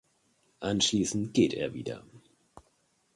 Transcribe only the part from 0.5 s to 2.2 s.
Anschließend geht er wieder.